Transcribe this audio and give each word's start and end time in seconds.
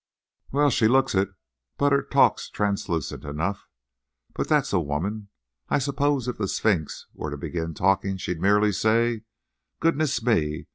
"M—well, 0.51 0.71
she 0.71 0.87
looks 0.87 1.13
it; 1.13 1.29
but 1.77 1.91
her 1.91 2.01
talk's 2.01 2.49
translucent 2.49 3.23
enough. 3.23 3.67
But 4.33 4.47
that's 4.47 4.73
a 4.73 4.79
woman. 4.79 5.29
I 5.69 5.77
suppose 5.77 6.27
if 6.27 6.39
the 6.39 6.47
Sphinx 6.47 7.05
were 7.13 7.29
to 7.29 7.37
begin 7.37 7.75
talking 7.75 8.17
she'd 8.17 8.41
merely 8.41 8.71
say: 8.71 9.25
'Goodness 9.79 10.23
me! 10.23 10.65